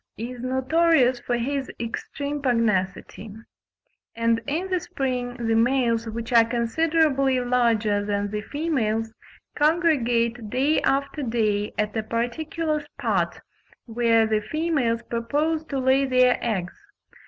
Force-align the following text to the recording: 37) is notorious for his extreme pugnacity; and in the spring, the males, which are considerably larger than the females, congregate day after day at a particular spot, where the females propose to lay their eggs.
37) 0.17 0.33
is 0.35 0.41
notorious 0.41 1.19
for 1.19 1.37
his 1.37 1.69
extreme 1.79 2.41
pugnacity; 2.41 3.35
and 4.15 4.41
in 4.47 4.67
the 4.69 4.79
spring, 4.79 5.35
the 5.37 5.53
males, 5.53 6.09
which 6.09 6.33
are 6.33 6.43
considerably 6.43 7.39
larger 7.39 8.03
than 8.03 8.31
the 8.31 8.41
females, 8.41 9.13
congregate 9.55 10.49
day 10.49 10.81
after 10.81 11.21
day 11.21 11.71
at 11.77 11.95
a 11.95 12.01
particular 12.01 12.79
spot, 12.79 13.41
where 13.85 14.25
the 14.25 14.41
females 14.41 15.03
propose 15.03 15.63
to 15.65 15.77
lay 15.77 16.03
their 16.03 16.39
eggs. 16.43 16.73